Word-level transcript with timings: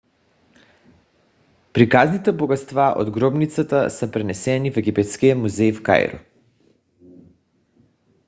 приказните 1.73 2.31
богатства 2.31 2.95
от 2.97 3.09
гробницата 3.11 3.89
са 3.89 4.11
пренесени 4.11 4.71
в 4.71 4.77
египетския 4.77 5.35
музей 5.35 5.73
в 5.73 5.83
кайро 5.83 6.17